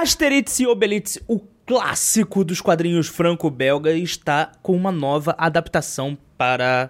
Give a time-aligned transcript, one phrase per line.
[0.00, 6.88] Asterix e Obelix, o clássico dos quadrinhos franco-belga, está com uma nova adaptação para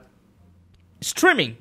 [1.01, 1.57] streaming.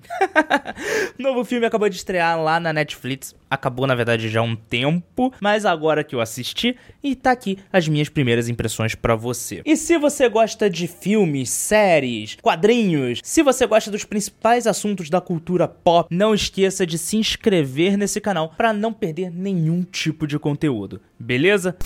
[1.18, 3.36] Novo filme acabou de estrear lá na Netflix.
[3.50, 7.58] Acabou, na verdade, já há um tempo, mas agora que eu assisti e tá aqui
[7.72, 9.62] as minhas primeiras impressões para você.
[9.66, 15.22] E se você gosta de filmes, séries, quadrinhos, se você gosta dos principais assuntos da
[15.22, 20.38] cultura pop, não esqueça de se inscrever nesse canal para não perder nenhum tipo de
[20.38, 21.02] conteúdo.
[21.20, 21.78] Beleza?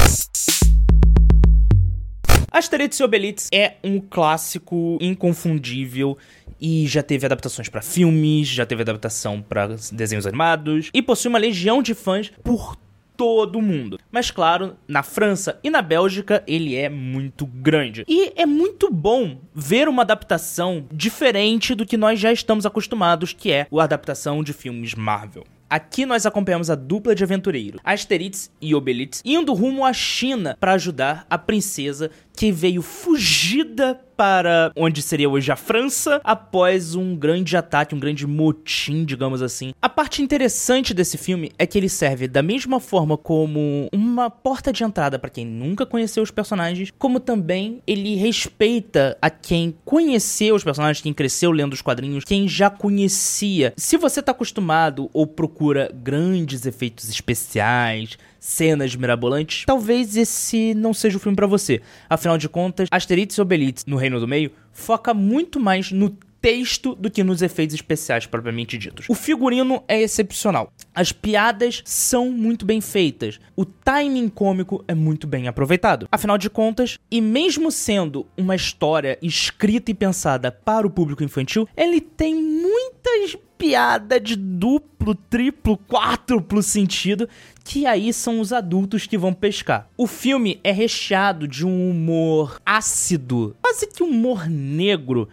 [2.53, 6.17] Asterix e Obelix é um clássico inconfundível
[6.61, 11.39] e já teve adaptações para filmes, já teve adaptação para desenhos animados e possui uma
[11.39, 12.77] legião de fãs por
[13.17, 13.99] todo mundo.
[14.11, 18.05] Mas claro, na França e na Bélgica ele é muito grande.
[18.07, 23.51] E é muito bom ver uma adaptação diferente do que nós já estamos acostumados, que
[23.51, 25.43] é a adaptação de filmes Marvel.
[25.71, 30.73] Aqui nós acompanhamos a dupla de aventureiros, Asterix e Obelix, indo rumo à China para
[30.73, 37.55] ajudar a princesa que veio fugida para onde seria hoje a França após um grande
[37.57, 39.73] ataque, um grande motim, digamos assim.
[39.79, 44.73] A parte interessante desse filme é que ele serve da mesma forma como uma porta
[44.73, 50.55] de entrada para quem nunca conheceu os personagens, como também ele respeita a quem conheceu
[50.55, 53.73] os personagens, quem cresceu lendo os quadrinhos, quem já conhecia.
[53.77, 61.17] Se você tá acostumado ou procura grandes efeitos especiais, cenas mirabolantes, talvez esse não seja
[61.17, 61.79] o filme para você.
[62.09, 66.95] Afinal de contas, Asterix e Obelix no Reino do Meio foca muito mais no texto
[66.95, 69.05] do que nos efeitos especiais propriamente ditos.
[69.07, 70.73] O figurino é excepcional.
[70.93, 73.39] As piadas são muito bem feitas.
[73.55, 76.07] O timing cômico é muito bem aproveitado.
[76.11, 81.67] Afinal de contas, e mesmo sendo uma história escrita e pensada para o público infantil,
[81.77, 87.29] ele tem muitas piadas de duplo, triplo, quádruplo sentido
[87.63, 89.87] que aí são os adultos que vão pescar.
[89.95, 95.29] O filme é recheado de um humor ácido, quase que humor negro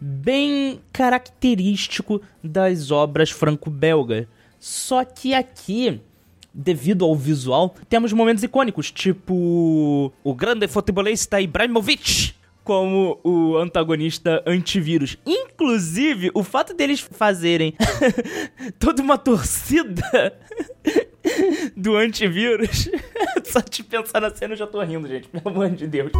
[0.00, 4.26] bem característico das obras franco-belgas.
[4.58, 6.00] Só que aqui,
[6.52, 12.34] devido ao visual, temos momentos icônicos, tipo o grande futebolista Ibrahimovic
[12.68, 15.16] como o antagonista antivírus.
[15.24, 17.72] Inclusive, o fato deles fazerem
[18.78, 20.38] toda uma torcida
[21.74, 22.90] do antivírus,
[23.44, 26.12] só de pensar na cena eu já tô rindo, gente, pelo amor de Deus.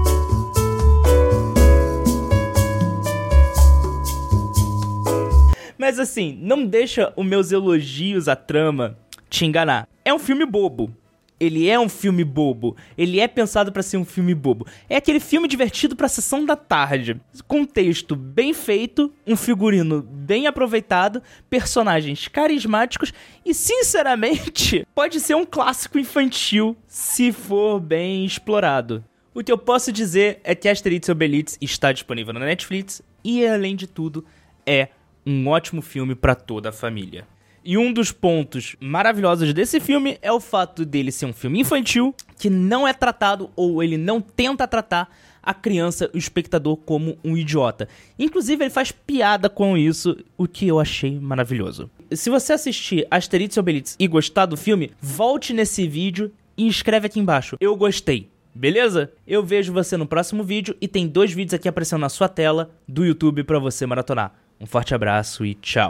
[5.76, 8.96] Mas assim, não deixa os meus elogios à trama
[9.28, 9.86] te enganar.
[10.02, 10.96] É um filme bobo.
[11.40, 12.76] Ele é um filme bobo.
[12.96, 14.66] Ele é pensado para ser um filme bobo.
[14.88, 17.20] É aquele filme divertido para sessão da tarde.
[17.46, 23.12] Contexto bem feito, um figurino bem aproveitado, personagens carismáticos
[23.44, 29.04] e, sinceramente, pode ser um clássico infantil se for bem explorado.
[29.32, 33.46] O que eu posso dizer é que Asterix e Obelix está disponível na Netflix e,
[33.46, 34.24] além de tudo,
[34.66, 34.88] é
[35.24, 37.26] um ótimo filme para toda a família.
[37.64, 42.14] E um dos pontos maravilhosos desse filme é o fato dele ser um filme infantil
[42.38, 45.10] que não é tratado ou ele não tenta tratar
[45.42, 47.88] a criança, o espectador, como um idiota.
[48.18, 51.90] Inclusive, ele faz piada com isso, o que eu achei maravilhoso.
[52.12, 57.06] Se você assistir Asterix e Obelix e gostar do filme, volte nesse vídeo e escreve
[57.06, 57.56] aqui embaixo.
[57.60, 58.28] Eu gostei.
[58.54, 59.12] Beleza?
[59.26, 62.70] Eu vejo você no próximo vídeo e tem dois vídeos aqui aparecendo na sua tela
[62.86, 64.34] do YouTube para você maratonar.
[64.60, 65.86] Um forte abraço e tchau.